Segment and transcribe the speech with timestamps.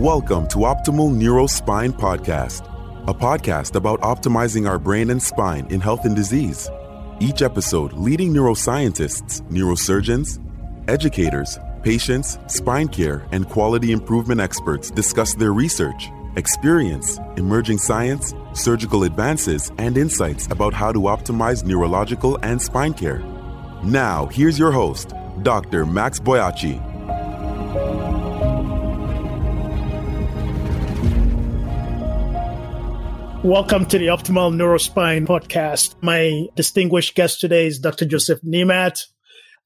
[0.00, 2.64] Welcome to Optimal Neurospine Podcast,
[3.06, 6.70] a podcast about optimizing our brain and spine in health and disease.
[7.20, 10.38] Each episode, leading neuroscientists, neurosurgeons,
[10.88, 19.04] educators, patients, spine care, and quality improvement experts discuss their research, experience, emerging science, surgical
[19.04, 23.18] advances, and insights about how to optimize neurological and spine care.
[23.84, 25.12] Now, here's your host,
[25.42, 25.84] Dr.
[25.84, 26.89] Max Boakye.
[33.42, 35.94] Welcome to the Optimal Neurospine podcast.
[36.02, 38.04] My distinguished guest today is Dr.
[38.04, 39.06] Joseph Neimat.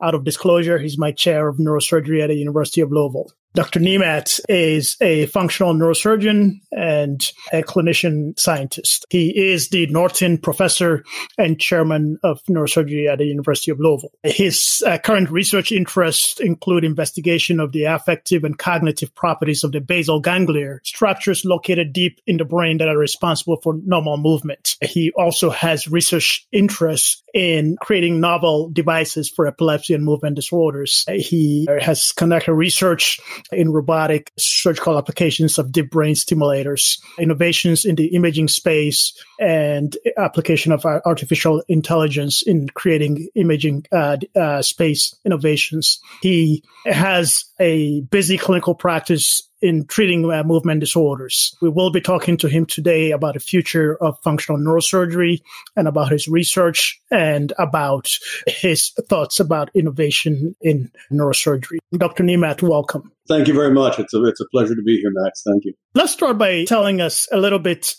[0.01, 3.33] Out of disclosure, he's my chair of neurosurgery at the University of Louisville.
[3.55, 3.79] Dr.
[3.79, 9.07] Neimat is a functional neurosurgeon and a clinician scientist.
[9.11, 11.05] He is the Norton Professor
[11.39, 14.11] and Chairman of Neurosurgery at the University of Louisville.
[14.25, 19.81] His uh, current research interests include investigation of the affective and cognitive properties of the
[19.81, 24.75] basal ganglia, structures located deep in the brain that are responsible for normal movement.
[24.83, 31.05] He also has research interests in creating novel devices for epilepsy and movement disorders.
[31.09, 33.21] He has conducted research
[33.53, 40.73] in robotic surgical applications of deep brain stimulators, innovations in the imaging space, and application
[40.73, 46.01] of artificial intelligence in creating imaging uh, uh, space innovations.
[46.23, 51.57] He has a busy clinical practice in treating uh, movement disorders.
[51.63, 55.41] We will be talking to him today about the future of functional neurosurgery
[55.75, 58.11] and about his research and about
[58.47, 61.79] his thoughts about innovation in neurosurgery.
[61.97, 62.25] Dr.
[62.25, 63.11] Neimat, welcome.
[63.27, 63.99] Thank you very much.
[63.99, 65.43] It's a, it's a pleasure to be here, Max.
[65.43, 65.73] Thank you.
[65.95, 67.95] Let's start by telling us a little bit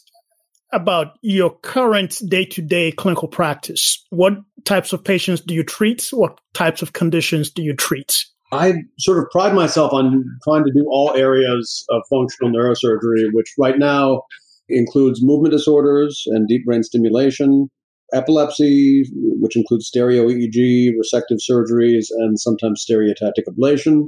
[0.72, 4.06] about your current day to day clinical practice.
[4.12, 4.34] What
[4.66, 6.10] types of patients do you treat?
[6.12, 8.26] What types of conditions do you treat?
[8.52, 13.52] I sort of pride myself on trying to do all areas of functional neurosurgery, which
[13.58, 14.24] right now
[14.70, 17.70] includes movement disorders and deep brain stimulation,
[18.14, 19.04] epilepsy,
[19.40, 24.06] which includes stereo EEG, resective surgeries, and sometimes stereotactic ablation,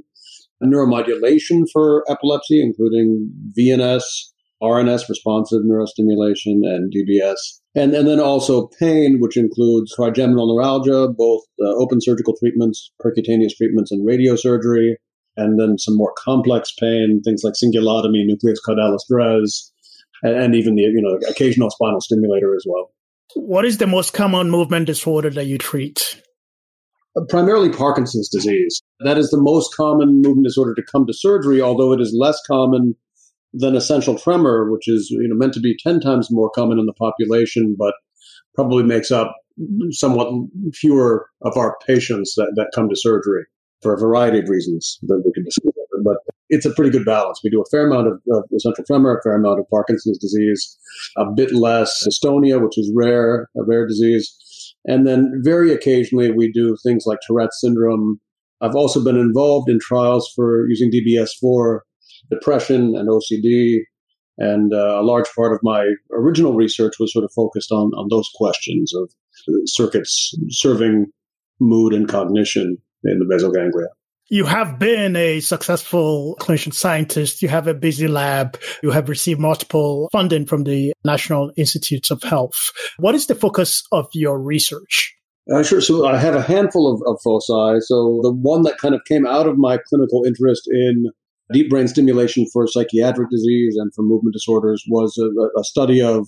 [0.62, 4.03] and neuromodulation for epilepsy, including VNS,
[4.62, 7.38] RNS, responsive neurostimulation, and DBS.
[7.77, 13.55] And, and then also pain, which includes trigeminal neuralgia, both uh, open surgical treatments, percutaneous
[13.55, 14.95] treatments, and radiosurgery,
[15.38, 19.71] and then some more complex pain, things like cingulotomy, nucleus caudalis DREZ,
[20.23, 22.91] and, and even the you know occasional spinal stimulator as well.
[23.35, 26.19] What is the most common movement disorder that you treat?
[27.15, 28.81] Uh, primarily Parkinson's disease.
[29.01, 32.41] That is the most common movement disorder to come to surgery, although it is less
[32.47, 32.95] common
[33.59, 36.85] than essential tremor, which is you know meant to be ten times more common in
[36.85, 37.94] the population, but
[38.56, 39.35] probably makes up
[39.91, 40.31] somewhat
[40.73, 43.44] fewer of our patients that, that come to surgery
[43.81, 45.73] for a variety of reasons that we can discuss.
[46.03, 46.18] But
[46.50, 47.40] it's a pretty good balance.
[47.44, 50.78] We do a fair amount of, of essential tremor, a fair amount of Parkinson's disease,
[51.18, 54.75] a bit less dystonia, which is rare, a rare disease.
[54.85, 58.19] And then very occasionally we do things like Tourette's syndrome.
[58.62, 61.84] I've also been involved in trials for using DBS for
[62.29, 63.79] depression and OCD.
[64.39, 68.07] And uh, a large part of my original research was sort of focused on, on
[68.09, 69.09] those questions of
[69.65, 71.07] circuits serving
[71.59, 73.88] mood and cognition in the basal ganglia.
[74.29, 77.41] You have been a successful clinician scientist.
[77.41, 78.59] You have a busy lab.
[78.83, 82.59] You have received multiple funding from the National Institutes of Health.
[82.97, 85.15] What is the focus of your research?
[85.53, 85.79] Uh, sure.
[85.79, 87.79] So I have a handful of, of foci.
[87.79, 91.05] So the one that kind of came out of my clinical interest in
[91.53, 96.28] deep brain stimulation for psychiatric disease and for movement disorders was a, a study of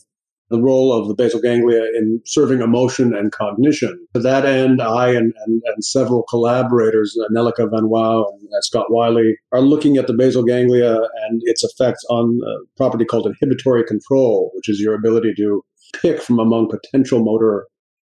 [0.49, 4.07] the role of the basal ganglia in serving emotion and cognition.
[4.15, 9.35] To that end, I and, and, and several collaborators, Nelleke Van Wouwe and Scott Wylie,
[9.51, 14.51] are looking at the basal ganglia and its effects on a property called inhibitory control,
[14.55, 15.63] which is your ability to
[16.01, 17.67] pick from among potential motor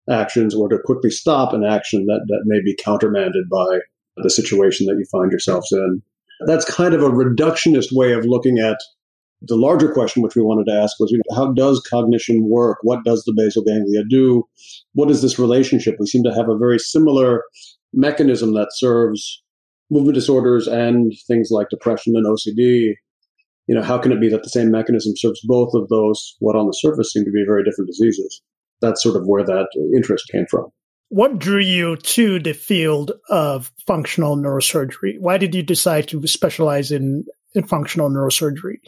[0.10, 3.80] actions or to quickly stop an action that, that may be countermanded by
[4.18, 6.02] the situation that you find yourselves in.
[6.46, 8.78] That's kind of a reductionist way of looking at
[9.46, 12.78] the larger question, which we wanted to ask, was you know, how does cognition work?
[12.82, 14.44] What does the basal ganglia do?
[14.94, 15.96] What is this relationship?
[16.00, 17.44] We seem to have a very similar
[17.92, 19.44] mechanism that serves
[19.90, 22.94] movement disorders and things like depression and OCD.
[23.68, 26.56] You know, how can it be that the same mechanism serves both of those, what
[26.56, 28.42] on the surface seem to be very different diseases?
[28.82, 30.68] That's sort of where that interest came from.
[31.14, 35.20] What drew you to the field of functional neurosurgery?
[35.20, 38.80] Why did you decide to specialize in, in functional neurosurgery?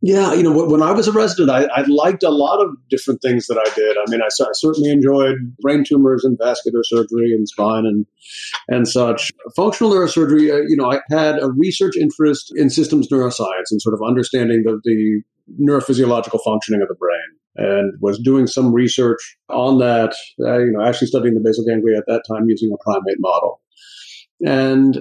[0.00, 3.20] Yeah, you know, when I was a resident, I, I, liked a lot of different
[3.20, 3.98] things that I did.
[3.98, 8.06] I mean, I, I, certainly enjoyed brain tumors and vascular surgery and spine and
[8.68, 9.30] and such.
[9.54, 13.94] Functional neurosurgery, uh, you know, I had a research interest in systems neuroscience and sort
[13.94, 15.22] of understanding the, the
[15.60, 17.18] neurophysiological functioning of the brain,
[17.58, 20.14] and was doing some research on that.
[20.40, 23.60] Uh, you know, actually studying the basal ganglia at that time using a primate model.
[24.46, 25.00] And, uh,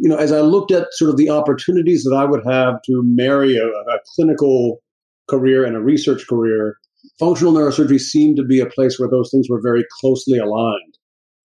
[0.00, 3.02] you know, as I looked at sort of the opportunities that I would have to
[3.04, 4.82] marry a, a clinical
[5.30, 6.76] career and a research career,
[7.18, 10.98] functional neurosurgery seemed to be a place where those things were very closely aligned.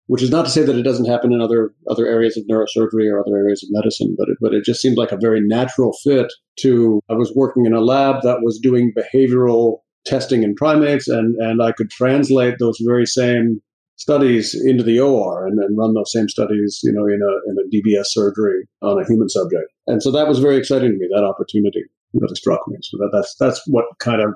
[0.06, 3.12] Which is not to say that it doesn't happen in other other areas of neurosurgery
[3.12, 5.92] or other areas of medicine, but it, but it just seemed like a very natural
[6.02, 7.02] fit to.
[7.10, 11.62] I was working in a lab that was doing behavioral testing in primates, and and
[11.62, 13.60] I could translate those very same
[13.96, 17.56] studies into the OR and then run those same studies, you know, in a in
[17.58, 19.72] a DBS surgery on a human subject.
[19.86, 21.08] And so that was very exciting to me.
[21.14, 21.82] That opportunity
[22.14, 22.78] really struck me.
[22.82, 24.34] So that, that's that's what kind of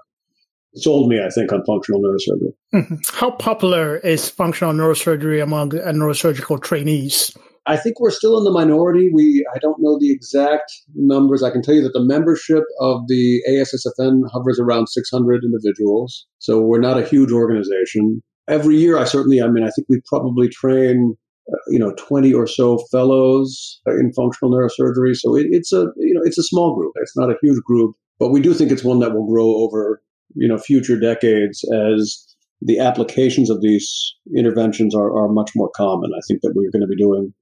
[0.74, 2.52] sold me, I think, on functional neurosurgery.
[2.74, 2.94] Mm-hmm.
[3.12, 7.36] How popular is functional neurosurgery among uh, neurosurgical trainees?
[7.66, 9.08] I think we're still in the minority.
[9.12, 11.42] We I don't know the exact numbers.
[11.42, 16.26] I can tell you that the membership of the ASSFN hovers around 600 individuals.
[16.38, 20.00] So we're not a huge organization every year, I certainly, I mean, I think we
[20.06, 21.14] probably train,
[21.52, 25.16] uh, you know, 20 or so fellows in functional neurosurgery.
[25.16, 26.92] So it, it's a, you know, it's a small group.
[26.96, 30.02] It's not a huge group, but we do think it's one that will grow over,
[30.34, 32.26] you know, future decades as
[32.60, 36.10] the applications of these interventions are, are much more common.
[36.16, 37.34] I think that we're going to be doing,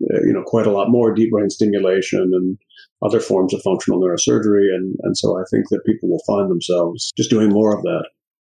[0.00, 2.58] you know, quite a lot more deep brain stimulation and
[3.02, 4.74] other forms of functional neurosurgery.
[4.74, 8.04] And, and so I think that people will find themselves just doing more of that.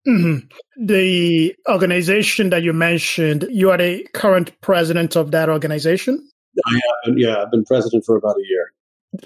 [0.06, 0.86] Mm-hmm.
[0.86, 6.26] The organization that you mentioned, you are the current president of that organization?
[6.66, 8.72] I have been, yeah, I've been president for about a year.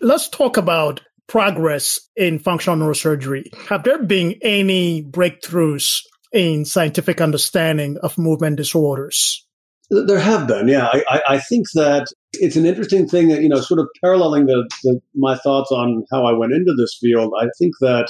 [0.00, 3.54] Let's talk about progress in functional neurosurgery.
[3.68, 6.00] Have there been any breakthroughs
[6.32, 9.46] in scientific understanding of movement disorders?
[9.90, 10.88] There have been, yeah.
[11.08, 14.66] I, I, think that it's an interesting thing that, you know, sort of paralleling the,
[14.84, 17.32] the, my thoughts on how I went into this field.
[17.38, 18.08] I think that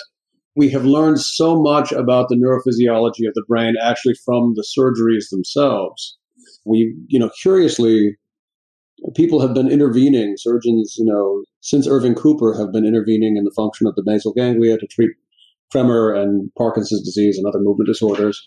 [0.55, 5.31] we have learned so much about the neurophysiology of the brain actually from the surgeries
[5.31, 6.17] themselves.
[6.65, 8.17] We, you know, curiously,
[9.17, 13.53] people have been intervening, surgeons, you know, since Irving Cooper have been intervening in the
[13.57, 15.11] function of the basal ganglia to treat
[15.71, 18.41] tremor and Parkinson's disease and other movement disorders.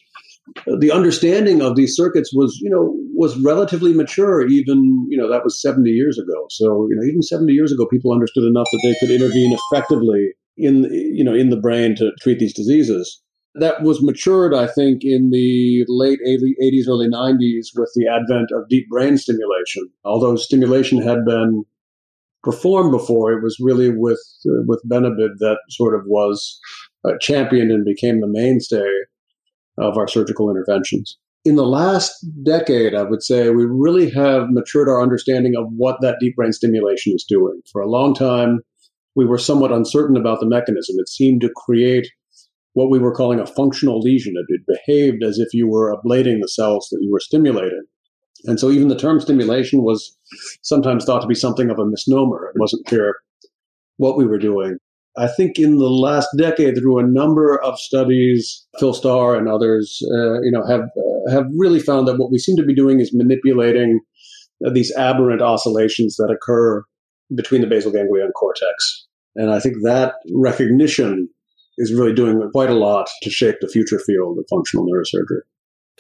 [0.80, 5.44] The understanding of these circuits was, you know, was relatively mature even, you know, that
[5.44, 6.46] was 70 years ago.
[6.52, 10.34] So, you know, even 70 years ago, people understood enough that they could intervene effectively
[10.58, 13.22] in you know in the brain to treat these diseases.
[13.58, 18.68] That was matured, I think, in the late 80s, early 90s with the advent of
[18.68, 19.90] deep brain stimulation.
[20.04, 21.64] Although stimulation had been
[22.44, 26.60] performed before, it was really with uh, with Benabid that sort of was
[27.06, 28.92] uh, championed and became the mainstay
[29.78, 31.18] of our surgical interventions.
[31.44, 35.98] In the last decade, I would say we really have matured our understanding of what
[36.02, 37.62] that deep brain stimulation is doing.
[37.72, 38.62] For a long time,
[39.16, 40.96] we were somewhat uncertain about the mechanism.
[41.00, 42.08] It seemed to create
[42.74, 44.34] what we were calling a functional lesion.
[44.36, 47.84] It, behaved as if you were ablating the cells that you were stimulating.
[48.46, 50.18] And so even the term stimulation was
[50.62, 52.52] sometimes thought to be something of a misnomer.
[52.54, 53.16] It wasn't clear
[53.98, 54.78] what we were doing.
[55.18, 60.02] I think in the last decade, through a number of studies, Phil Starr and others,
[60.12, 63.00] uh, you know, have uh, have really found that what we seem to be doing
[63.00, 64.02] is manipulating
[64.66, 66.84] uh, these aberrant oscillations that occur
[67.34, 69.08] between the basal ganglia and cortex.
[69.36, 71.30] And I think that recognition
[71.78, 75.42] is really doing quite a lot to shape the future field of functional neurosurgery.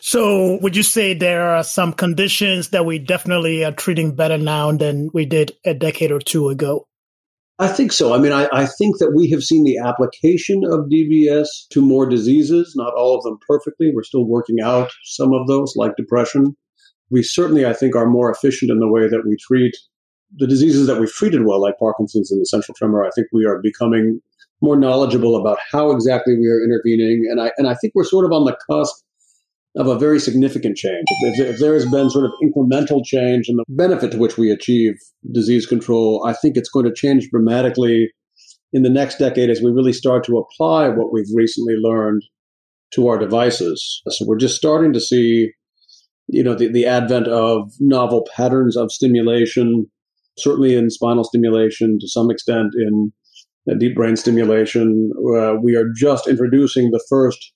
[0.01, 4.71] So, would you say there are some conditions that we definitely are treating better now
[4.73, 6.87] than we did a decade or two ago?
[7.57, 8.13] I think so.
[8.13, 12.05] I mean, I, I, think that we have seen the application of DBS to more
[12.05, 13.91] diseases, not all of them perfectly.
[13.95, 16.57] We're still working out some of those, like depression.
[17.11, 19.73] We certainly, I think, are more efficient in the way that we treat
[20.37, 23.45] the diseases that we've treated well, like Parkinson's and the essential tremor, I think we
[23.45, 24.19] are becoming
[24.61, 28.25] more knowledgeable about how exactly we are intervening, and I and I think we're sort
[28.25, 29.03] of on the cusp
[29.77, 31.05] of a very significant change.
[31.21, 34.93] If, there has been sort of incremental change in the benefit to which we achieve
[35.33, 38.09] disease control, I think it's going to change dramatically
[38.71, 42.23] in the next decade as we really start to apply what we've recently learned
[42.93, 44.01] to our devices.
[44.09, 45.51] So we're just starting to see,
[46.27, 49.87] you know, the, the advent of novel patterns of stimulation
[50.37, 53.11] certainly in spinal stimulation, to some extent in
[53.77, 55.11] deep brain stimulation.
[55.17, 57.53] Uh, we are just introducing the first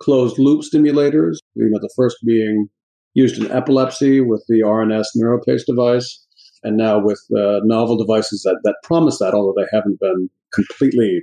[0.00, 2.68] closed loop stimulators, you know, the first being
[3.14, 6.24] used in epilepsy with the RNS NeuroPace device,
[6.62, 11.22] and now with uh, novel devices that, that promise that, although they haven't been completely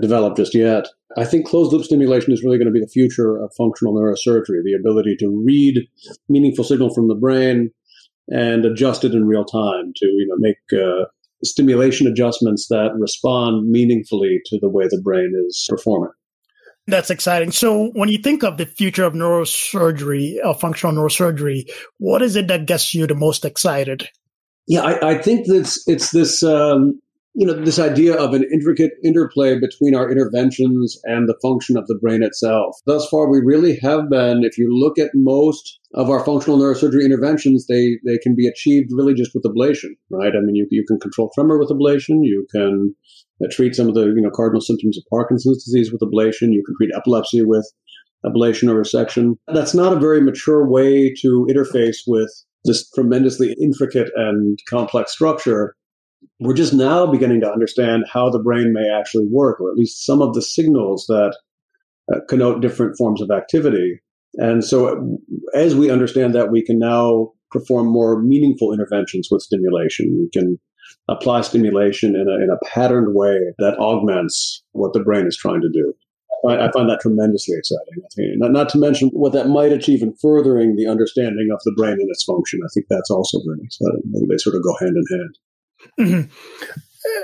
[0.00, 0.86] developed just yet.
[1.16, 4.62] I think closed loop stimulation is really going to be the future of functional neurosurgery,
[4.62, 5.88] the ability to read
[6.28, 7.70] meaningful signal from the brain
[8.28, 11.04] and adjust it in real time to you know make uh,
[11.42, 16.10] stimulation adjustments that respond meaningfully to the way the brain is performing.
[16.88, 17.52] That's exciting.
[17.52, 22.48] So, when you think of the future of neurosurgery, of functional neurosurgery, what is it
[22.48, 24.08] that gets you the most excited?
[24.66, 26.98] Yeah, I, I think that it's this um,
[27.38, 31.86] you know, this idea of an intricate interplay between our interventions and the function of
[31.86, 32.74] the brain itself.
[32.84, 37.04] Thus far, we really have been, if you look at most of our functional neurosurgery
[37.04, 40.32] interventions, they, they can be achieved really just with ablation, right?
[40.34, 42.24] I mean, you, you can control tremor with ablation.
[42.24, 42.92] You can
[43.50, 46.52] treat some of the, you know, cardinal symptoms of Parkinson's disease with ablation.
[46.52, 47.70] You can treat epilepsy with
[48.26, 49.36] ablation or resection.
[49.46, 52.30] That's not a very mature way to interface with
[52.64, 55.76] this tremendously intricate and complex structure
[56.40, 60.04] we're just now beginning to understand how the brain may actually work, or at least
[60.04, 61.36] some of the signals that
[62.12, 64.00] uh, connote different forms of activity.
[64.34, 65.18] And so,
[65.54, 70.16] as we understand that, we can now perform more meaningful interventions with stimulation.
[70.20, 70.58] We can
[71.08, 75.60] apply stimulation in a, in a patterned way that augments what the brain is trying
[75.62, 75.94] to do.
[76.48, 78.38] I, find that tremendously exciting.
[78.38, 81.94] Not, not to mention what that might achieve in furthering the understanding of the brain
[81.94, 82.60] and its function.
[82.64, 84.02] I think that's also very exciting.
[84.28, 85.38] They sort of go hand in hand.
[85.98, 86.80] Mm-hmm.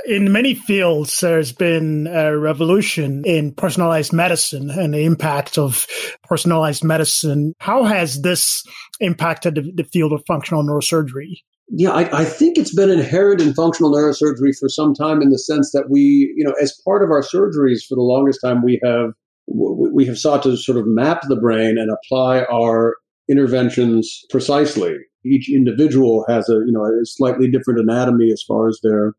[0.06, 5.86] In many fields, there's been a revolution in personalized medicine and the impact of
[6.24, 7.54] personalized medicine.
[7.58, 8.64] How has this
[9.00, 11.36] impacted the field of functional neurosurgery?
[11.68, 15.38] Yeah, I, I, think it's been inherent in functional neurosurgery for some time in the
[15.38, 18.78] sense that we, you know, as part of our surgeries for the longest time, we
[18.84, 19.12] have
[19.46, 22.96] we have sought to sort of map the brain and apply our
[23.28, 24.94] interventions precisely.
[25.24, 29.14] Each individual has a you know a slightly different anatomy as far as their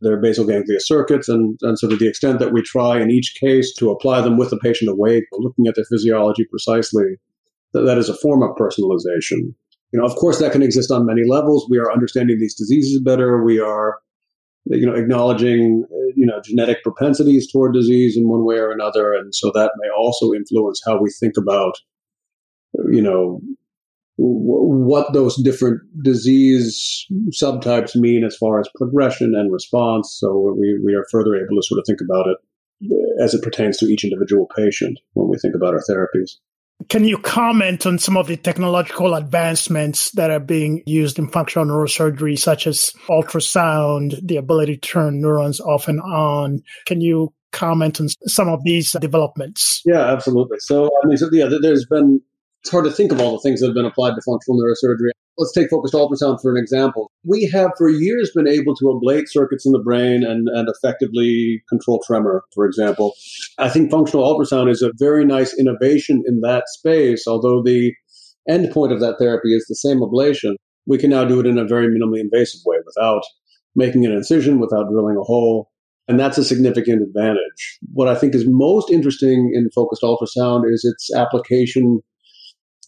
[0.00, 3.36] their basal ganglia circuits and, and so to the extent that we try in each
[3.40, 7.16] case to apply them with the patient awake looking at their physiology precisely.
[7.72, 9.54] That, that is a form of personalization
[9.92, 13.00] you know of course that can exist on many levels we are understanding these diseases
[13.02, 13.98] better we are
[14.66, 19.14] you know acknowledging uh, you know genetic propensities toward disease in one way or another
[19.14, 21.74] and so that may also influence how we think about
[22.90, 23.40] you know
[24.18, 30.16] what those different disease subtypes mean as far as progression and response.
[30.18, 32.36] So we, we are further able to sort of think about it
[32.92, 36.32] uh, as it pertains to each individual patient when we think about our therapies.
[36.88, 41.66] Can you comment on some of the technological advancements that are being used in functional
[41.66, 46.62] neurosurgery, such as ultrasound, the ability to turn neurons off and on?
[46.86, 49.82] Can you comment on some of these developments?
[49.84, 50.58] Yeah, absolutely.
[50.60, 52.22] So, I mean, so, yeah, there's been
[52.62, 55.10] it's hard to think of all the things that have been applied to functional neurosurgery.
[55.38, 57.12] Let's take focused ultrasound for an example.
[57.24, 61.62] We have for years been able to ablate circuits in the brain and, and effectively
[61.68, 63.14] control tremor, for example.
[63.56, 67.94] I think functional ultrasound is a very nice innovation in that space, although the
[68.48, 70.56] end point of that therapy is the same ablation.
[70.86, 73.22] We can now do it in a very minimally invasive way without
[73.76, 75.70] making an incision, without drilling a hole.
[76.08, 77.78] And that's a significant advantage.
[77.92, 82.00] What I think is most interesting in focused ultrasound is its application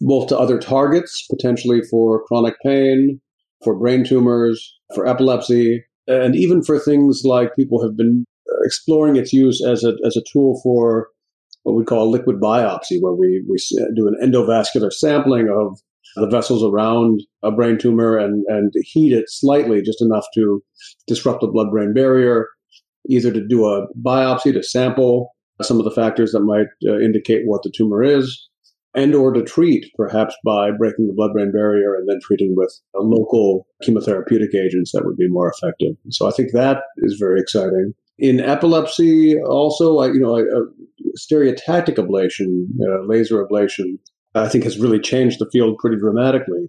[0.01, 3.21] both to other targets, potentially for chronic pain,
[3.63, 8.25] for brain tumors, for epilepsy, and even for things like people have been
[8.65, 11.09] exploring its use as a, as a tool for
[11.63, 13.57] what we call liquid biopsy, where we, we
[13.95, 15.79] do an endovascular sampling of
[16.17, 20.63] the vessels around a brain tumor and, and heat it slightly, just enough to
[21.07, 22.49] disrupt the blood brain barrier,
[23.09, 25.31] either to do a biopsy to sample
[25.63, 28.49] some of the factors that might uh, indicate what the tumor is,
[28.95, 33.67] and or to treat perhaps by breaking the blood-brain barrier and then treating with local
[33.85, 35.95] chemotherapeutic agents that would be more effective.
[36.11, 37.95] So I think that is very exciting.
[38.19, 40.67] In epilepsy, also, you know, a, a
[41.19, 43.99] stereotactic ablation, uh, laser ablation,
[44.35, 46.69] I think has really changed the field pretty dramatically.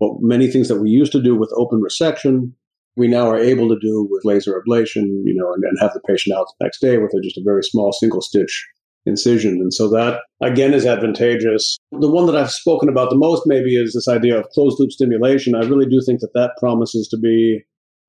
[0.00, 2.52] Well, many things that we used to do with open resection,
[2.96, 6.00] we now are able to do with laser ablation, you know, and, and have the
[6.00, 8.66] patient out the next day with a, just a very small single stitch
[9.06, 9.54] incision.
[9.54, 11.78] And so that, again, is advantageous.
[11.92, 14.92] The one that I've spoken about the most, maybe, is this idea of closed loop
[14.92, 15.54] stimulation.
[15.54, 17.62] I really do think that that promises to be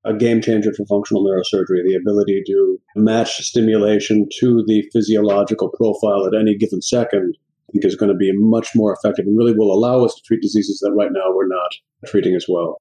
[0.04, 6.26] a game changer for functional neurosurgery the ability to match stimulation to the physiological profile
[6.26, 7.36] at any given second.
[7.68, 10.22] I think is going to be much more effective and really will allow us to
[10.22, 11.70] treat diseases that right now we're not
[12.06, 12.80] treating as well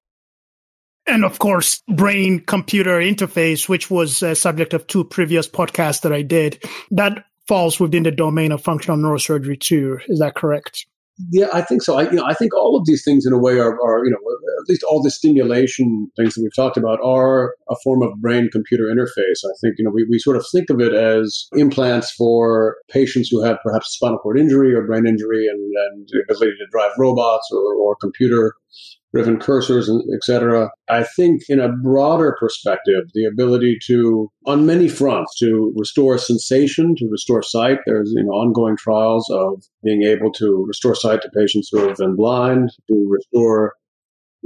[1.09, 6.13] and of course, brain computer interface, which was a subject of two previous podcasts that
[6.13, 9.97] I did, that falls within the domain of functional neurosurgery too.
[10.07, 10.85] Is that correct?
[11.31, 11.97] Yeah, I think so.
[11.97, 14.11] I, you know, I think all of these things, in a way, are, are you
[14.11, 14.19] know,
[14.61, 18.83] at least all the stimulation things that we've talked about are a form of brain-computer
[18.85, 19.41] interface.
[19.43, 23.29] I think you know we, we sort of think of it as implants for patients
[23.29, 26.91] who have perhaps spinal cord injury or brain injury, and, and the ability to drive
[26.97, 28.53] robots or, or computer
[29.13, 30.69] driven cursors, etc.
[30.89, 36.95] I think in a broader perspective, the ability to, on many fronts, to restore sensation,
[36.97, 37.79] to restore sight.
[37.85, 41.97] There's you know ongoing trials of being able to restore sight to patients who have
[41.97, 43.73] been blind, to restore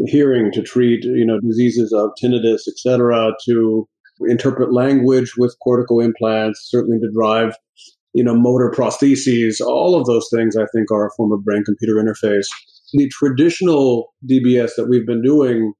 [0.05, 3.33] hearing, to treat you know diseases of tinnitus, etc.
[3.45, 3.87] To
[4.27, 7.55] interpret language with cortical implants, certainly to drive
[8.13, 9.59] you know motor prostheses.
[9.59, 12.47] All of those things, I think, are a form of brain computer interface
[12.93, 15.73] the traditional DBS that we've been doing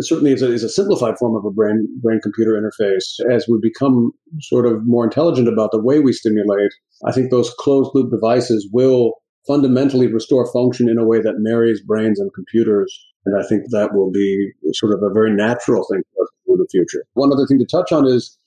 [0.00, 3.18] certainly is a, is a simplified form of a brain brain computer interface.
[3.30, 6.72] As we become sort of more intelligent about the way we stimulate,
[7.06, 9.14] I think those closed loop devices will
[9.46, 12.96] fundamentally restore function in a way that marries brains and computers.
[13.26, 16.56] And I think that will be sort of a very natural thing for us in
[16.58, 17.04] the future.
[17.14, 18.38] One other thing to touch on is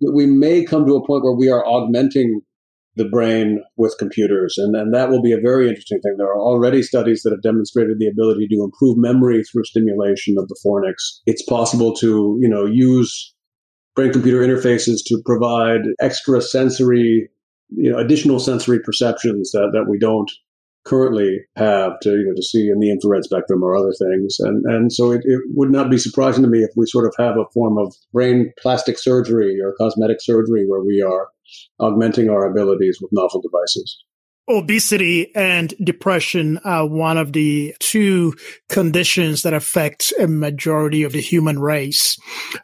[0.00, 2.40] that we may come to a point where we are augmenting
[3.00, 4.54] the brain with computers.
[4.58, 6.16] And, and that will be a very interesting thing.
[6.18, 10.48] There are already studies that have demonstrated the ability to improve memory through stimulation of
[10.48, 11.20] the fornix.
[11.24, 13.34] It's possible to, you know, use
[13.96, 17.30] brain computer interfaces to provide extra sensory,
[17.70, 20.30] you know, additional sensory perceptions that, that we don't
[20.86, 24.64] currently have to you know to see in the infrared spectrum or other things and
[24.64, 27.36] and so it, it would not be surprising to me if we sort of have
[27.36, 31.28] a form of brain plastic surgery or cosmetic surgery where we are
[31.78, 34.04] augmenting our abilities with novel devices.
[34.48, 38.34] Obesity and depression are one of the two
[38.68, 42.16] conditions that affect a majority of the human race.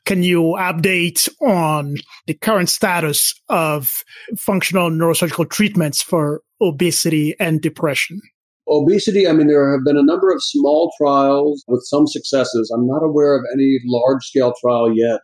[0.04, 1.94] Can you update on
[2.26, 4.02] the current status of
[4.36, 8.20] functional neurosurgical treatments for obesity and depression?
[8.68, 12.68] Obesity, I mean, there have been a number of small trials with some successes.
[12.74, 15.20] I'm not aware of any large scale trial yet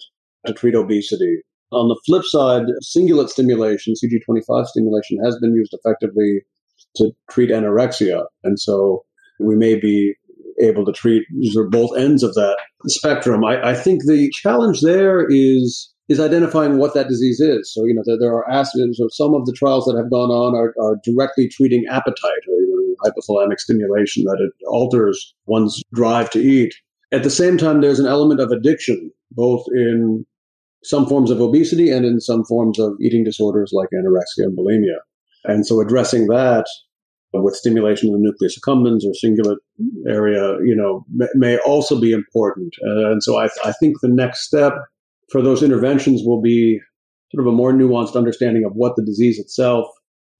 [0.46, 1.38] to treat obesity.
[1.72, 6.42] On the flip side, cingulate stimulation, CG25 stimulation, has been used effectively
[6.96, 8.24] to treat anorexia.
[8.44, 9.04] And so
[9.40, 10.14] we may be
[10.60, 11.24] able to treat
[11.70, 13.44] both ends of that spectrum.
[13.44, 17.72] I, I, think the challenge there is is identifying what that disease is.
[17.72, 20.30] So you know there, there are aspects of some of the trials that have gone
[20.30, 25.82] on are, are directly treating appetite or you know, hypothalamic stimulation that it alters one's
[25.94, 26.74] drive to eat.
[27.12, 30.24] At the same time, there's an element of addiction, both in
[30.84, 34.98] some forms of obesity and in some forms of eating disorders like anorexia and bulimia.
[35.44, 36.66] And so addressing that
[37.34, 39.56] with stimulation of the nucleus accumbens or cingulate
[40.06, 42.74] area, you know, may, may also be important.
[42.86, 44.74] Uh, and so I, I think the next step
[45.30, 46.78] for those interventions will be
[47.32, 49.86] sort of a more nuanced understanding of what the disease itself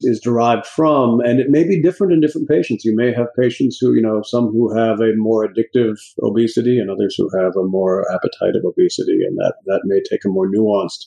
[0.03, 1.21] is derived from.
[1.21, 2.85] And it may be different in different patients.
[2.85, 6.91] You may have patients who, you know, some who have a more addictive obesity and
[6.91, 9.19] others who have a more appetitive obesity.
[9.27, 11.07] And that, that may take a more nuanced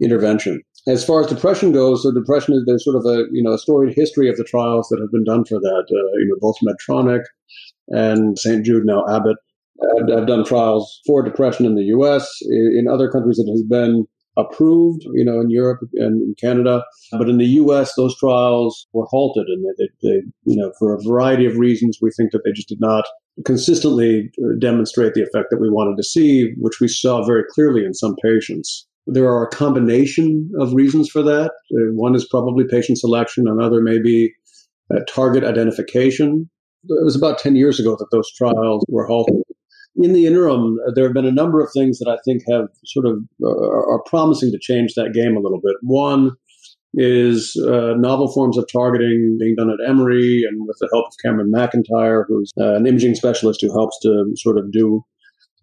[0.00, 0.62] intervention.
[0.86, 3.58] As far as depression goes, so depression is there's sort of a you know a
[3.58, 5.84] storied history of the trials that have been done for that.
[5.90, 7.22] Uh, you know, both Medtronic
[7.88, 8.64] and St.
[8.64, 9.36] Jude now Abbott
[9.98, 12.26] have, have done trials for depression in the U.S.
[12.42, 14.06] In other countries, it has been
[14.38, 16.84] approved, you know, in Europe and in Canada.
[17.12, 21.02] But in the U.S., those trials were halted, and they, they, you know, for a
[21.02, 23.04] variety of reasons, we think that they just did not
[23.44, 27.94] consistently demonstrate the effect that we wanted to see, which we saw very clearly in
[27.94, 28.86] some patients.
[29.06, 31.52] There are a combination of reasons for that.
[31.72, 33.46] Uh, one is probably patient selection.
[33.48, 34.32] Another may be
[34.94, 36.48] uh, target identification.
[36.84, 39.42] It was about 10 years ago that those trials were halted
[39.98, 43.06] in the interim, there have been a number of things that I think have sort
[43.06, 45.74] of uh, are promising to change that game a little bit.
[45.82, 46.32] One
[46.94, 51.12] is uh, novel forms of targeting being done at Emory and with the help of
[51.22, 55.02] Cameron McIntyre, who's uh, an imaging specialist who helps to sort of do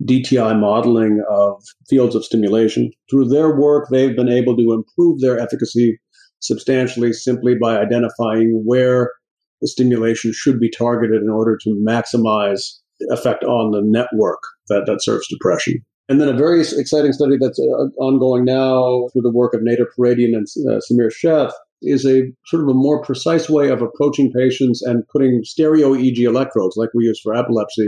[0.03, 2.91] DTI modeling of fields of stimulation.
[3.09, 5.99] Through their work, they've been able to improve their efficacy
[6.41, 9.13] substantially simply by identifying where
[9.61, 15.03] the stimulation should be targeted in order to maximize effect on the network that, that
[15.03, 15.83] serves depression.
[16.07, 19.87] And then a very exciting study that's uh, ongoing now through the work of Nader
[19.97, 24.31] Pouratian and uh, Sameer Sheth is a sort of a more precise way of approaching
[24.31, 27.87] patients and putting stereo EEG electrodes, like we use for epilepsy,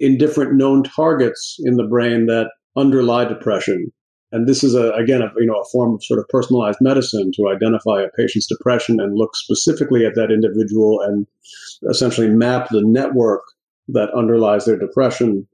[0.00, 3.92] in different known targets in the brain that underlie depression.
[4.30, 7.30] And this is a, again, a, you know, a form of sort of personalized medicine
[7.36, 11.26] to identify a patient's depression and look specifically at that individual and
[11.88, 13.42] essentially map the network
[13.88, 15.46] that underlies their depression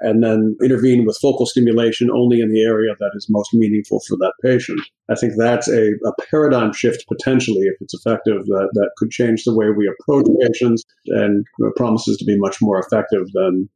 [0.00, 4.16] and then intervene with focal stimulation only in the area that is most meaningful for
[4.16, 4.80] that patient.
[5.10, 9.44] I think that's a, a paradigm shift potentially, if it's effective, that, that could change
[9.44, 11.44] the way we approach patients and
[11.76, 13.68] promises to be much more effective than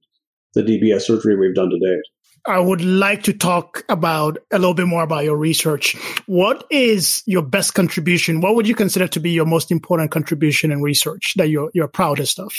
[0.55, 2.05] the DBS surgery we've done to date.
[2.46, 5.96] I would like to talk about a little bit more about your research.
[6.27, 8.42] What is your best contribution?
[8.42, 11.88] What would you consider to be your most important contribution in research that you're you're
[11.88, 12.53] proudest of?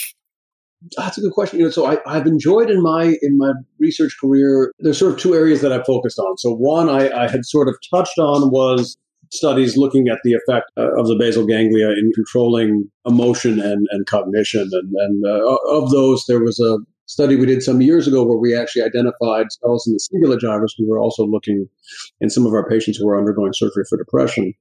[0.96, 1.58] That's a good question.
[1.58, 4.72] You know, so I, have enjoyed in my in my research career.
[4.78, 6.36] There's sort of two areas that I've focused on.
[6.38, 8.96] So one I, I had sort of touched on was
[9.32, 14.06] studies looking at the effect uh, of the basal ganglia in controlling emotion and, and
[14.06, 14.68] cognition.
[14.70, 18.38] And, and uh, of those, there was a study we did some years ago where
[18.38, 20.74] we actually identified cells in the cingulate gyrus.
[20.78, 21.68] We were also looking
[22.20, 24.52] in some of our patients who were undergoing surgery for depression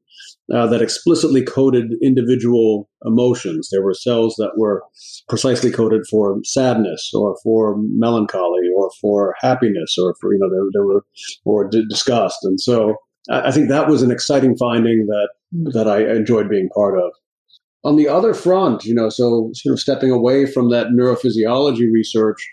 [0.54, 3.70] uh, that explicitly coded individual emotions.
[3.72, 4.84] There were cells that were
[5.28, 10.70] precisely coded for sadness or for melancholy or for happiness or for, you know, there,
[10.74, 11.06] there were,
[11.46, 12.38] or d- disgust.
[12.44, 12.96] And so
[13.30, 15.30] I, I think that was an exciting finding that,
[15.74, 17.12] that I enjoyed being part of.
[17.84, 22.48] On the other front, you know, so sort of stepping away from that neurophysiology research,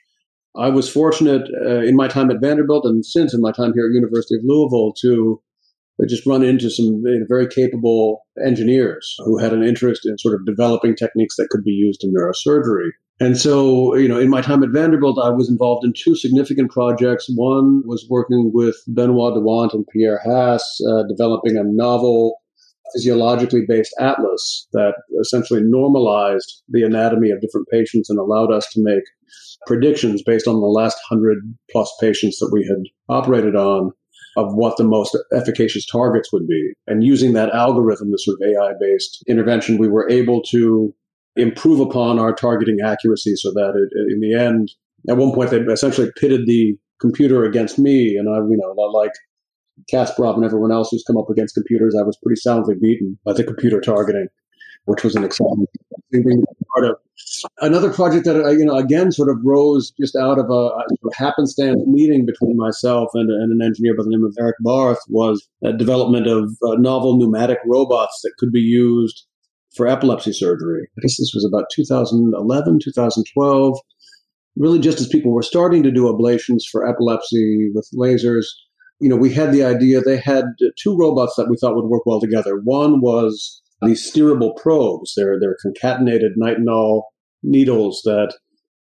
[0.57, 3.87] I was fortunate uh, in my time at Vanderbilt and since in my time here
[3.87, 5.41] at University of Louisville to
[6.09, 10.95] just run into some very capable engineers who had an interest in sort of developing
[10.95, 12.91] techniques that could be used in neurosurgery.
[13.21, 16.71] And so, you know, in my time at Vanderbilt, I was involved in two significant
[16.71, 17.27] projects.
[17.35, 22.41] One was working with Benoit Dawant and Pierre Haas, uh, developing a novel
[22.93, 28.83] physiologically based atlas that essentially normalized the anatomy of different patients and allowed us to
[28.83, 29.05] make
[29.67, 31.39] predictions based on the last 100
[31.71, 33.93] plus patients that we had operated on
[34.37, 36.73] of what the most efficacious targets would be.
[36.87, 40.95] And using that algorithm, the sort of AI based intervention, we were able to
[41.37, 44.71] improve upon our targeting accuracy so that it, in the end,
[45.09, 48.17] at one point, they essentially pitted the computer against me.
[48.17, 49.13] And I, you know, like
[49.93, 53.33] Kasparov and everyone else who's come up against computers, I was pretty soundly beaten by
[53.33, 54.29] the computer targeting,
[54.85, 55.67] which was an exciting
[56.13, 56.97] thing part of.
[57.61, 61.81] Another project that, you know, again, sort of rose just out of a, a happenstance
[61.87, 65.47] meeting between myself and, and, an engineer by the name of Eric Barth was
[65.79, 69.25] development of uh, novel pneumatic robots that could be used
[69.77, 70.89] for epilepsy surgery.
[70.99, 73.79] I guess this was about 2011, 2012.
[74.57, 78.45] Really, just as people were starting to do ablations for epilepsy with lasers,
[79.01, 80.45] you know, we had the idea, they had
[80.79, 82.61] two robots that we thought would work well together.
[82.63, 85.15] One was these steerable probes.
[85.17, 87.03] They're, they're concatenated nitinol
[87.43, 88.35] needles that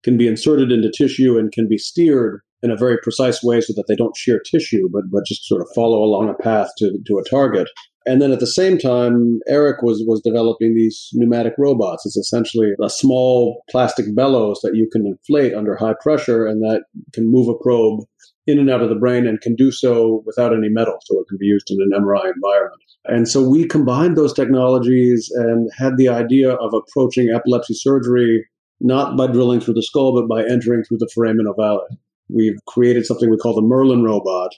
[0.03, 3.73] can be inserted into tissue and can be steered in a very precise way so
[3.73, 6.97] that they don't shear tissue, but, but just sort of follow along a path to,
[7.07, 7.67] to a target.
[8.05, 12.05] And then at the same time, Eric was, was developing these pneumatic robots.
[12.05, 16.83] It's essentially a small plastic bellows that you can inflate under high pressure and that
[17.13, 18.01] can move a probe
[18.47, 20.97] in and out of the brain and can do so without any metal.
[21.03, 22.81] So it can be used in an MRI environment.
[23.05, 28.45] And so we combined those technologies and had the idea of approaching epilepsy surgery
[28.79, 31.81] not by drilling through the skull, but by entering through the foramen ovale.
[32.29, 34.51] We've created something we call the Merlin robot,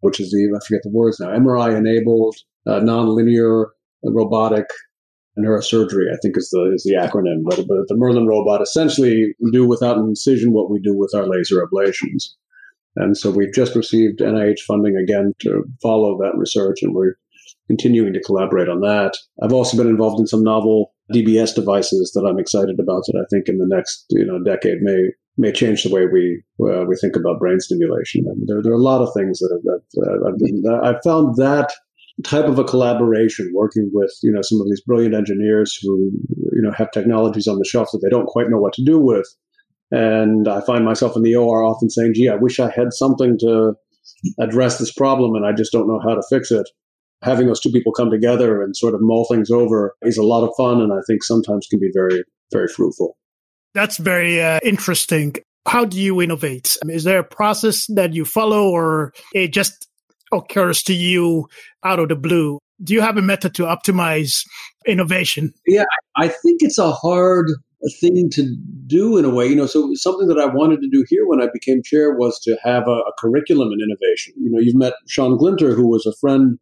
[0.00, 2.36] which is the, I forget the words now, MRI enabled,
[2.66, 3.66] uh, nonlinear
[4.04, 4.66] robotic
[5.38, 7.42] neurosurgery, I think is the, is the acronym.
[7.44, 11.26] But, but the Merlin robot essentially do without an incision what we do with our
[11.26, 12.24] laser ablations.
[12.96, 17.14] And so we've just received NIH funding again to follow that research, and we're
[17.70, 19.12] continuing to collaborate on that.
[19.42, 23.26] I've also been involved in some novel DBS devices that I'm excited about that I
[23.30, 26.96] think in the next you know decade may may change the way we uh, we
[26.96, 28.24] think about brain stimulation.
[28.26, 31.02] And there, there are a lot of things that, have, that uh, I've, been, I've
[31.04, 31.72] found that
[32.24, 36.10] type of a collaboration, working with you know some of these brilliant engineers who
[36.52, 38.98] you know have technologies on the shelf that they don't quite know what to do
[38.98, 39.26] with,
[39.90, 43.38] and I find myself in the OR often saying, gee, I wish I had something
[43.40, 43.74] to
[44.38, 46.68] address this problem and I just don't know how to fix it.
[47.22, 50.46] Having those two people come together and sort of mull things over is a lot
[50.46, 53.16] of fun and I think sometimes can be very, very fruitful.
[53.74, 55.36] That's very uh, interesting.
[55.66, 56.76] How do you innovate?
[56.82, 59.88] I mean, is there a process that you follow or it just
[60.32, 61.46] occurs to you
[61.84, 62.58] out of the blue?
[62.82, 64.46] Do you have a method to optimize
[64.86, 65.52] innovation?
[65.66, 65.84] Yeah,
[66.16, 67.46] I think it's a hard
[68.00, 68.56] thing to
[68.86, 69.46] do in a way.
[69.46, 72.38] You know, so something that I wanted to do here when I became chair was
[72.40, 74.34] to have a, a curriculum in innovation.
[74.38, 76.58] You know, you've met Sean Glinter, who was a friend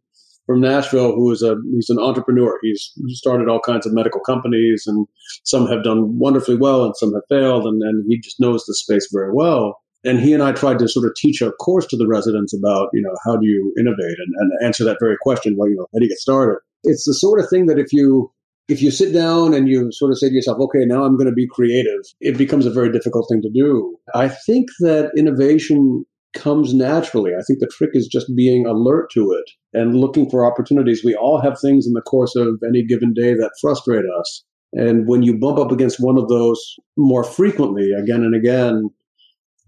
[0.48, 2.58] from Nashville, who is a he's an entrepreneur.
[2.62, 5.06] He's started all kinds of medical companies, and
[5.44, 8.74] some have done wonderfully well, and some have failed, and, and he just knows the
[8.74, 9.78] space very well.
[10.04, 12.88] And he and I tried to sort of teach a course to the residents about,
[12.94, 15.56] you know, how do you innovate and, and answer that very question.
[15.58, 16.60] Well, you know, how do you get started?
[16.84, 18.32] It's the sort of thing that if you
[18.68, 21.28] if you sit down and you sort of say to yourself, okay, now I'm going
[21.28, 23.98] to be creative, it becomes a very difficult thing to do.
[24.14, 26.06] I think that innovation
[26.38, 27.32] comes naturally.
[27.32, 31.04] I think the trick is just being alert to it and looking for opportunities.
[31.04, 34.44] We all have things in the course of any given day that frustrate us.
[34.72, 36.60] And when you bump up against one of those
[36.96, 38.90] more frequently, again and again,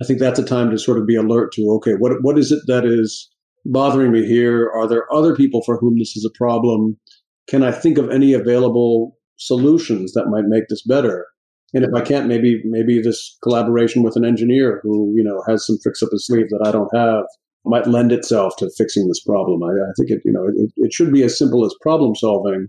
[0.00, 2.52] I think that's a time to sort of be alert to, okay, what, what is
[2.52, 3.30] it that is
[3.66, 4.70] bothering me here?
[4.74, 6.98] Are there other people for whom this is a problem?
[7.48, 11.26] Can I think of any available solutions that might make this better?
[11.72, 15.66] And if I can't, maybe maybe this collaboration with an engineer who you know has
[15.66, 17.24] some tricks up his sleeve that I don't have
[17.64, 19.62] might lend itself to fixing this problem.
[19.62, 22.68] I, I think it you know it, it should be as simple as problem solving.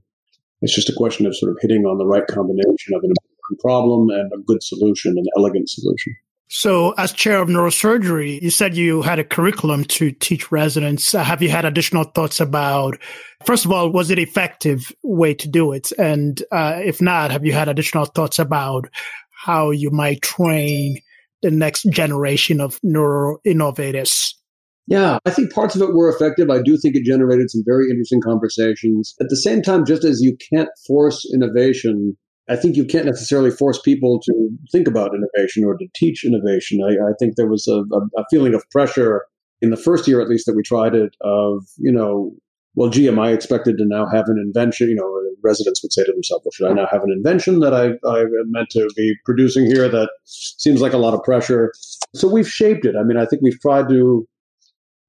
[0.61, 3.59] It's just a question of sort of hitting on the right combination of an important
[3.59, 6.15] problem and a good solution, an elegant solution.
[6.53, 11.15] So, as chair of neurosurgery, you said you had a curriculum to teach residents.
[11.15, 12.97] Uh, have you had additional thoughts about,
[13.45, 15.93] first of all, was it effective way to do it?
[15.97, 18.89] And uh, if not, have you had additional thoughts about
[19.31, 20.99] how you might train
[21.41, 24.35] the next generation of neuro innovators?
[24.87, 26.49] Yeah, I think parts of it were effective.
[26.49, 29.15] I do think it generated some very interesting conversations.
[29.21, 32.17] At the same time, just as you can't force innovation,
[32.49, 36.81] I think you can't necessarily force people to think about innovation or to teach innovation.
[36.83, 37.81] I, I think there was a,
[38.19, 39.25] a, feeling of pressure
[39.61, 41.15] in the first year, at least, that we tried it.
[41.21, 42.31] Of you know,
[42.75, 44.89] well, gee, am I expected to now have an invention?
[44.89, 47.73] You know, residents would say to themselves, "Well, should I now have an invention that
[47.73, 51.71] I I meant to be producing here?" That seems like a lot of pressure.
[52.15, 52.95] So we've shaped it.
[52.95, 54.27] I mean, I think we've tried to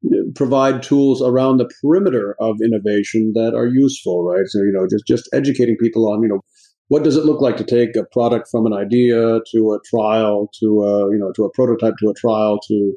[0.06, 4.46] uh, provide tools around the perimeter of innovation that are useful, right?
[4.46, 6.42] So you know, just just educating people on you know
[6.92, 10.50] what does it look like to take a product from an idea to a trial
[10.60, 12.92] to a you know to a prototype to a trial to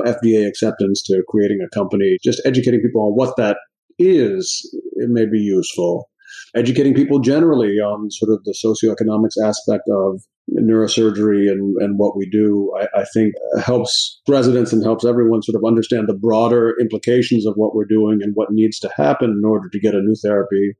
[0.00, 2.16] FDA acceptance to creating a company?
[2.24, 3.58] Just educating people on what that
[3.98, 6.08] is, it may be useful.
[6.56, 12.26] Educating people generally on sort of the socioeconomics aspect of neurosurgery and, and what we
[12.30, 17.46] do, I, I, think helps residents and helps everyone sort of understand the broader implications
[17.46, 20.14] of what we're doing and what needs to happen in order to get a new
[20.22, 20.74] therapy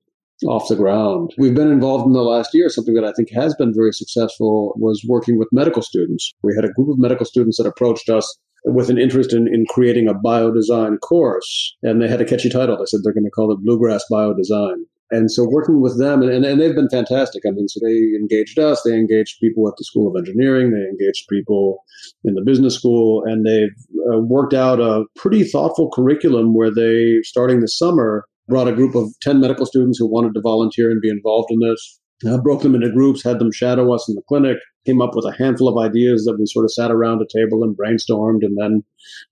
[0.47, 1.33] off the ground.
[1.38, 2.68] We've been involved in the last year.
[2.68, 6.33] Something that I think has been very successful was working with medical students.
[6.42, 9.66] We had a group of medical students that approached us with an interest in, in
[9.68, 11.77] creating a biodesign course.
[11.83, 12.77] And they had a catchy title.
[12.77, 14.77] They said they're going to call it Bluegrass Biodesign.
[15.11, 17.42] And so working with them, and, and, and they've been fantastic.
[17.47, 20.81] I mean, so they engaged us, they engaged people at the School of Engineering, they
[20.88, 21.85] engaged people
[22.25, 23.68] in the business school, and they've
[24.12, 28.94] uh, worked out a pretty thoughtful curriculum where they, starting this summer, brought a group
[28.94, 32.00] of 10 medical students who wanted to volunteer and be involved in this.
[32.26, 35.24] Uh, broke them into groups, had them shadow us in the clinic, came up with
[35.26, 38.57] a handful of ideas that we sort of sat around a table and brainstormed, and
[38.57, 38.83] then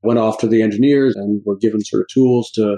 [0.02, 2.76] went off to the engineers and were given sort of tools to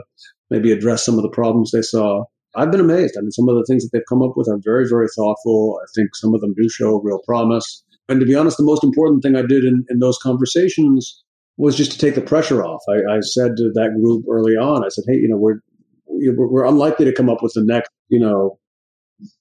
[0.51, 2.25] maybe address some of the problems they saw.
[2.55, 3.17] I've been amazed.
[3.19, 5.81] I mean, some of the things that they've come up with are very, very thoughtful.
[5.83, 7.83] I think some of them do show real promise.
[8.09, 11.25] And to be honest, the most important thing I did in, in those conversations
[11.57, 12.83] was just to take the pressure off.
[12.89, 15.61] I, I said to that group early on, I said, hey, you know, we're
[16.07, 18.59] we're unlikely to come up with the next, you know,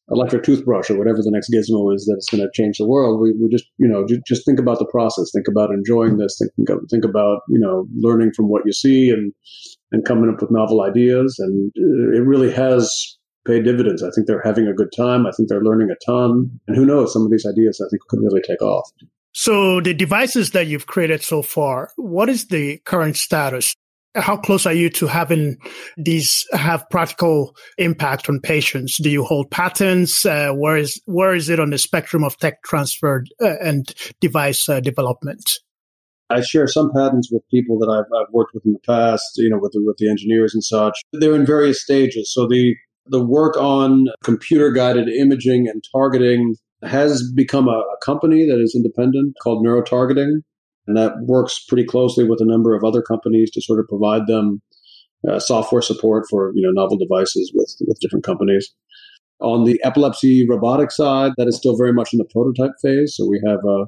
[0.09, 3.19] electric toothbrush or whatever the next gizmo is that's going to change the world.
[3.19, 5.31] We, we just, you know, just think about the process.
[5.33, 6.39] Think about enjoying this.
[6.39, 9.33] Think, think about, you know, learning from what you see and,
[9.91, 11.35] and coming up with novel ideas.
[11.39, 14.03] And uh, it really has paid dividends.
[14.03, 15.25] I think they're having a good time.
[15.25, 16.59] I think they're learning a ton.
[16.67, 18.89] And who knows, some of these ideas I think could really take off.
[19.31, 23.75] So the devices that you've created so far, what is the current status?
[24.15, 25.57] How close are you to having
[25.97, 28.97] these have practical impact on patients?
[28.97, 30.25] Do you hold patents?
[30.25, 34.69] Uh, where is where is it on the spectrum of tech transfer uh, and device
[34.69, 35.59] uh, development?
[36.29, 39.49] I share some patents with people that I've, I've worked with in the past, you
[39.49, 40.99] know, with the, with the engineers and such.
[41.11, 42.33] They're in various stages.
[42.33, 48.45] So the the work on computer guided imaging and targeting has become a, a company
[48.45, 50.41] that is independent called Neurotargeting
[50.87, 54.27] and that works pretty closely with a number of other companies to sort of provide
[54.27, 54.61] them
[55.27, 58.73] uh, software support for you know novel devices with with different companies.
[59.39, 63.15] On the epilepsy robotic side, that is still very much in the prototype phase.
[63.15, 63.85] So we have a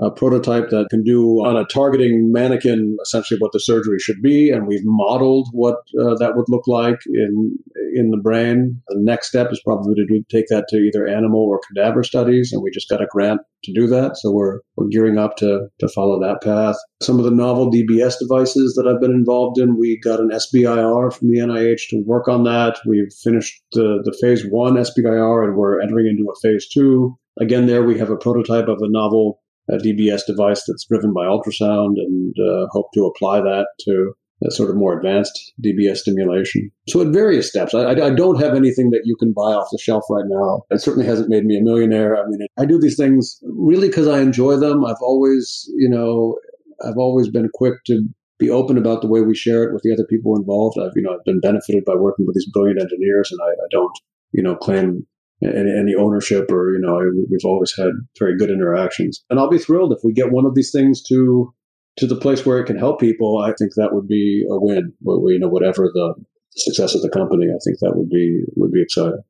[0.00, 4.50] a prototype that can do on a targeting mannequin essentially what the surgery should be,
[4.50, 7.58] and we've modeled what uh, that would look like in
[7.94, 8.80] in the brain.
[8.88, 12.52] The next step is probably to do, take that to either animal or cadaver studies,
[12.52, 15.68] and we just got a grant to do that, so we're we're gearing up to
[15.80, 16.76] to follow that path.
[17.02, 21.12] Some of the novel DBS devices that I've been involved in, we got an SBIR
[21.14, 22.78] from the NIH to work on that.
[22.86, 27.18] We've finished the the phase one SBIR, and we're entering into a phase two.
[27.38, 31.24] Again, there we have a prototype of a novel a DBS device that's driven by
[31.24, 34.12] ultrasound and uh, hope to apply that to
[34.46, 36.70] a sort of more advanced DBS stimulation.
[36.88, 39.78] So at various steps, I, I, don't have anything that you can buy off the
[39.78, 40.62] shelf right now.
[40.70, 42.16] It certainly hasn't made me a millionaire.
[42.16, 44.84] I mean, I do these things really because I enjoy them.
[44.84, 46.36] I've always, you know,
[46.84, 48.06] I've always been quick to
[48.38, 50.78] be open about the way we share it with the other people involved.
[50.78, 53.68] I've, you know, I've been benefited by working with these brilliant engineers, and I, I
[53.70, 53.98] don't,
[54.32, 55.06] you know, claim
[55.42, 56.98] any, ownership or you know
[57.30, 60.54] we've always had very good interactions and i'll be thrilled if we get one of
[60.54, 61.52] these things to
[61.96, 64.92] to the place where it can help people, I think that would be a win.
[65.00, 66.14] Where, you know, whatever the
[66.56, 69.22] success of the company, I think that would be would be exciting.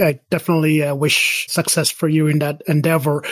[0.00, 3.24] I definitely uh, wish success for you in that endeavor.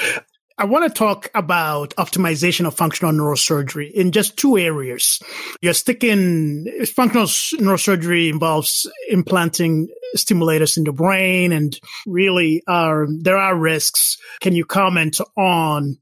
[0.59, 5.21] I want to talk about optimization of functional neurosurgery in just two areas.
[5.61, 13.57] You're sticking functional neurosurgery involves implanting stimulators in the brain and really are, there are
[13.57, 14.17] risks.
[14.41, 15.99] Can you comment on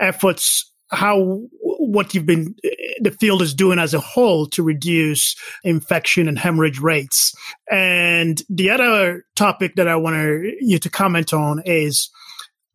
[0.00, 2.54] efforts how what you've been
[3.00, 7.32] the field is doing as a whole to reduce infection and hemorrhage rates.
[7.70, 10.16] And the other topic that I want
[10.60, 12.10] you to comment on is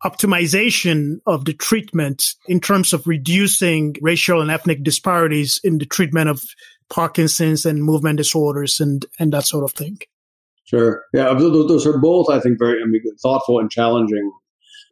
[0.04, 6.28] optimization of the treatment in terms of reducing racial and ethnic disparities in the treatment
[6.28, 6.42] of
[6.88, 9.98] Parkinson's and movement disorders and, and that sort of thing.
[10.66, 11.04] Sure.
[11.14, 14.32] Yeah, those are both, I think, very I mean, thoughtful and challenging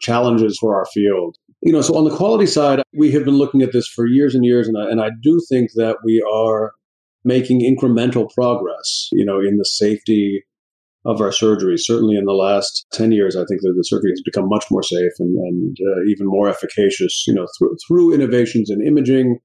[0.00, 1.36] challenges for our field.
[1.62, 4.34] You know, so on the quality side, we have been looking at this for years
[4.34, 6.72] and years, and I, and I do think that we are
[7.24, 10.44] making incremental progress, you know, in the safety
[11.06, 11.76] of our surgery.
[11.76, 14.82] Certainly in the last 10 years, I think that the surgery has become much more
[14.82, 19.38] safe and, and uh, even more efficacious, you know, through, through innovations in imaging,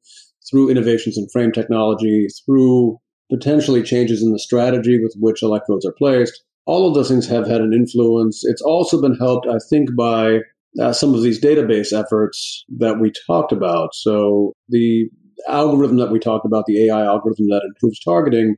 [0.50, 2.98] through innovations in frame technology, through
[3.30, 6.44] potentially changes in the strategy with which electrodes are placed.
[6.66, 8.44] All of those things have had an influence.
[8.44, 10.40] It's also been helped, I think, by
[10.80, 13.96] uh, some of these database efforts that we talked about.
[13.96, 15.10] So the
[15.48, 18.56] algorithm that we talked about, the AI algorithm that improves targeting,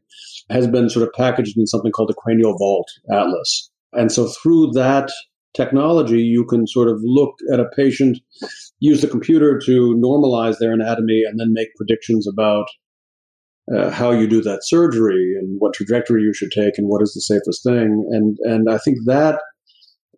[0.50, 3.70] has been sort of packaged in something called the Cranial Vault Atlas.
[3.94, 5.12] And so through that
[5.54, 8.20] technology, you can sort of look at a patient,
[8.80, 12.68] use the computer to normalize their anatomy, and then make predictions about
[13.76, 17.14] uh, how you do that surgery and what trajectory you should take and what is
[17.14, 18.08] the safest thing.
[18.12, 19.42] And and I think that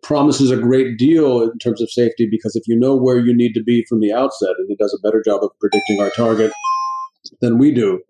[0.02, 3.54] promises a great deal in terms of safety because if you know where you need
[3.54, 6.52] to be from the outset, and it does a better job of predicting our target
[7.40, 8.00] than we do,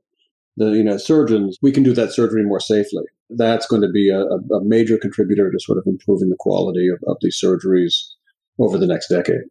[0.56, 3.04] the you know surgeons, we can do that surgery more safely.
[3.30, 6.98] That's going to be a, a major contributor to sort of improving the quality of,
[7.08, 7.94] of these surgeries
[8.58, 9.42] over the next decade.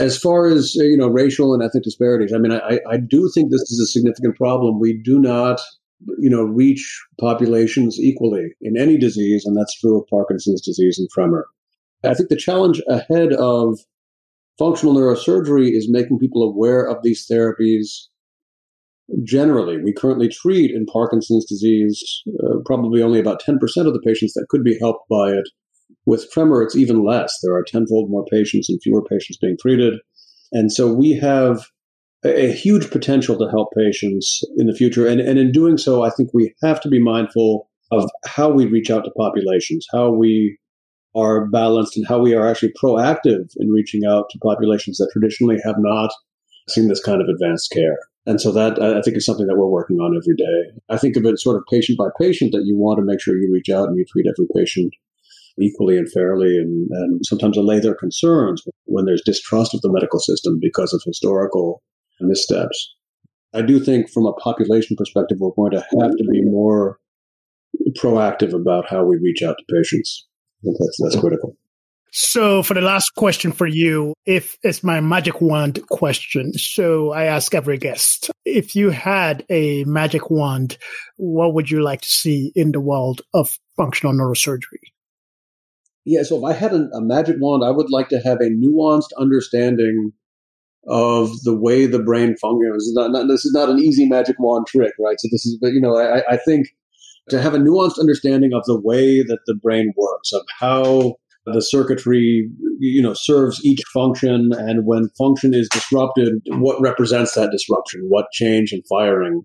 [0.00, 3.50] As far as you know, racial and ethnic disparities, I mean, I, I do think
[3.50, 4.78] this is a significant problem.
[4.80, 5.60] We do not,
[6.18, 11.08] you know, reach populations equally in any disease, and that's true of Parkinson's disease and
[11.12, 11.46] tremor.
[12.04, 13.78] I think the challenge ahead of
[14.58, 18.06] functional neurosurgery is making people aware of these therapies
[19.24, 19.78] generally.
[19.78, 23.56] We currently treat in Parkinson's disease uh, probably only about 10%
[23.86, 25.48] of the patients that could be helped by it.
[26.08, 27.38] With tremor, it's even less.
[27.42, 29.92] There are tenfold more patients and fewer patients being treated.
[30.52, 31.66] And so we have
[32.24, 35.06] a, huge potential to help patients in the future.
[35.06, 38.64] And, and in doing so, I think we have to be mindful of how we
[38.64, 40.56] reach out to populations, how we
[41.14, 45.58] are balanced and how we are actually proactive in reaching out to populations that traditionally
[45.62, 46.10] have not
[46.70, 47.98] seen this kind of advanced care.
[48.24, 50.80] And so that I think is something that we're working on every day.
[50.88, 53.36] I think of it sort of patient by patient that you want to make sure
[53.36, 54.94] you reach out and you treat every patient
[55.60, 60.20] equally and fairly and, and sometimes allay their concerns when there's distrust of the medical
[60.20, 61.82] system because of historical
[62.20, 62.94] missteps.
[63.54, 66.98] I do think from a population perspective, we're going to have to be more
[67.96, 70.26] proactive about how we reach out to patients.
[70.62, 71.56] That's, that's critical.
[72.10, 77.24] So, for the last question for you, if it's my magic wand question, so I
[77.24, 80.78] ask every guest, if you had a magic wand,
[81.16, 84.80] what would you like to see in the world of functional neurosurgery?
[86.10, 89.10] Yeah, so if I had a, magic wand, I would like to have a nuanced
[89.18, 90.10] understanding
[90.88, 92.76] of the way the brain functions.
[92.76, 95.20] This is not, not, this is not an easy magic wand trick, right?
[95.20, 96.68] So this is, but you know, I, I think
[97.28, 101.60] to have a nuanced understanding of the way that the brain works, of how the
[101.60, 108.00] circuitry, you know, serves each function, and when function is disrupted, what represents that disruption,
[108.08, 109.44] what change in firing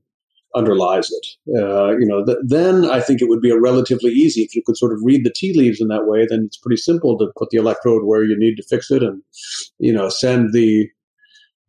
[0.56, 1.28] underlies it.
[1.58, 4.62] Uh, you know, th- then I think it would be a relatively easy if you
[4.66, 6.26] could sort of read the tea leaves in that way.
[6.30, 9.22] Then it's pretty simple to put the electrode where you need to fix it, and
[9.80, 10.88] you know, send the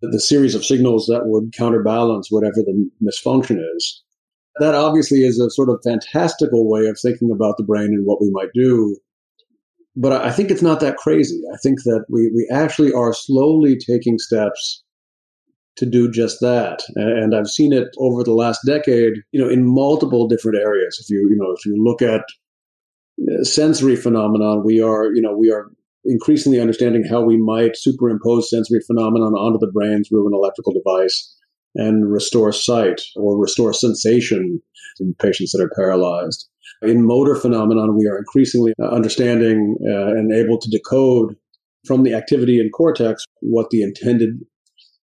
[0.03, 4.05] the series of signals that would counterbalance whatever the misfunction is
[4.59, 8.21] that obviously is a sort of fantastical way of thinking about the brain and what
[8.21, 8.97] we might do.
[9.97, 11.41] But I think it's not that crazy.
[11.53, 14.83] I think that we, we actually are slowly taking steps
[15.77, 16.83] to do just that.
[16.95, 20.99] And I've seen it over the last decade, you know, in multiple different areas.
[21.01, 22.23] If you, you know, if you look at
[23.21, 25.71] uh, sensory phenomenon, we are, you know, we are
[26.05, 31.35] increasingly understanding how we might superimpose sensory phenomenon onto the brain through an electrical device
[31.75, 34.61] and restore sight or restore sensation
[35.01, 36.49] in patients that are paralyzed.
[36.83, 41.35] In motor phenomenon, we are increasingly uh, understanding uh, and able to decode
[41.87, 44.41] from the activity in cortex what the intended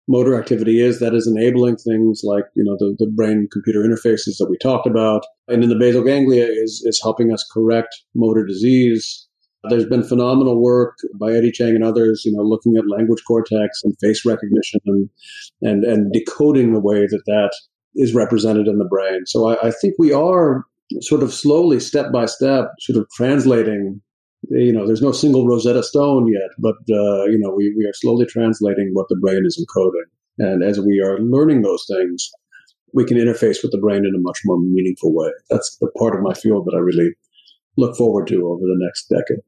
[0.09, 4.37] motor activity is that is enabling things like you know the, the brain computer interfaces
[4.39, 8.45] that we talked about and in the basal ganglia is is helping us correct motor
[8.45, 9.27] disease
[9.71, 13.83] there's been phenomenal work by Eddie Chang and others, you know, looking at language cortex
[13.83, 15.09] and face recognition and
[15.63, 17.51] and, and decoding the way that that
[17.95, 19.25] is represented in the brain.
[19.27, 20.65] So I, I think we are
[21.01, 24.03] sort of slowly, step by step, sort of translating
[24.51, 27.93] you know, there's no single Rosetta Stone yet, but uh, you know, we, we are
[27.95, 32.31] slowly translating what the brain is encoding, and as we are learning those things,
[32.93, 35.31] we can interface with the brain in a much more meaningful way.
[35.51, 37.11] That's the part of my field that I really
[37.77, 39.43] look forward to over the next decade.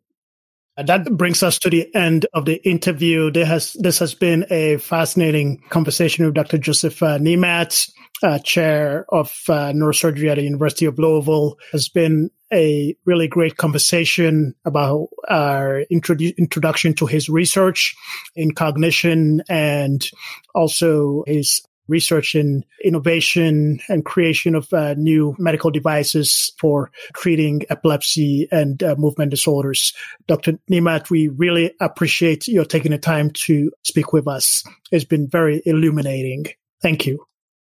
[0.76, 3.30] That brings us to the end of the interview.
[3.30, 6.58] There has this has been a fascinating conversation with Dr.
[6.58, 7.90] Joseph uh, Neimat,
[8.22, 11.56] uh, chair of uh, neurosurgery at the University of Louisville.
[11.72, 17.96] Has been a really great conversation about our introdu- introduction to his research
[18.34, 20.08] in cognition and
[20.54, 28.48] also his research in innovation and creation of uh, new medical devices for treating epilepsy
[28.50, 29.92] and uh, movement disorders.
[30.26, 30.52] Dr.
[30.70, 34.64] Neimat, we really appreciate your taking the time to speak with us.
[34.90, 36.46] It's been very illuminating.
[36.82, 37.24] Thank you.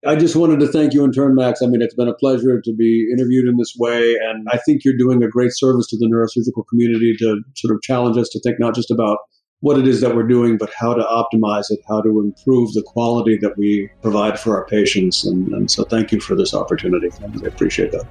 [0.06, 1.60] I just wanted to thank you in turn, Max.
[1.60, 4.14] I mean, it's been a pleasure to be interviewed in this way.
[4.14, 7.82] And I think you're doing a great service to the neurosurgical community to sort of
[7.82, 9.18] challenge us to think not just about
[9.60, 12.82] what it is that we're doing, but how to optimize it, how to improve the
[12.82, 15.24] quality that we provide for our patients.
[15.24, 17.08] And, and so thank you for this opportunity.
[17.20, 18.06] I appreciate that.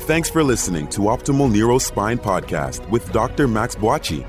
[0.00, 3.48] Thanks for listening to Optimal Neurospine Podcast with Dr.
[3.48, 4.24] Max Boakye.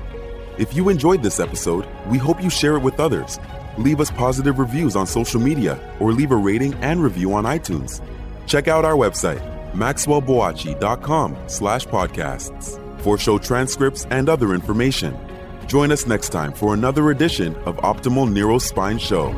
[0.58, 3.38] If you enjoyed this episode, we hope you share it with others.
[3.76, 8.00] Leave us positive reviews on social media or leave a rating and review on iTunes.
[8.46, 9.40] Check out our website,
[9.72, 15.16] maxwellboakye.com slash podcasts for show transcripts and other information.
[15.68, 19.32] Join us next time for another edition of Optimal Neurospine Show.